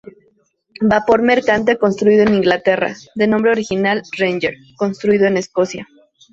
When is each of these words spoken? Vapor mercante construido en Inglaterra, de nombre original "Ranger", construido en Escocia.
Vapor 0.81 1.21
mercante 1.21 1.77
construido 1.77 2.23
en 2.23 2.33
Inglaterra, 2.33 2.95
de 3.13 3.27
nombre 3.27 3.51
original 3.51 4.01
"Ranger", 4.17 4.55
construido 4.75 5.27
en 5.27 5.37
Escocia. 5.37 5.87